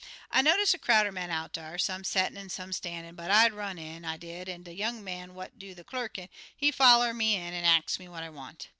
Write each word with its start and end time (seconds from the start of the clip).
"I 0.31 0.41
notice 0.41 0.73
a 0.73 0.79
crowd 0.79 1.05
er 1.05 1.11
men 1.11 1.29
out 1.29 1.53
dar, 1.53 1.77
some 1.77 2.03
settin' 2.03 2.35
an' 2.35 2.49
some 2.49 2.73
stan'in', 2.73 3.13
but 3.13 3.29
I 3.29 3.47
run'd 3.49 3.77
in, 3.77 4.03
I 4.03 4.17
did, 4.17 4.49
an' 4.49 4.63
de 4.63 4.73
young 4.73 5.03
man 5.03 5.35
what 5.35 5.59
do 5.59 5.75
de 5.75 5.83
clerkin', 5.83 6.27
he 6.57 6.71
foller 6.71 7.13
me 7.13 7.35
in 7.35 7.53
an' 7.53 7.65
ax 7.65 7.99
what 7.99 8.23
I 8.23 8.29
want. 8.31 8.67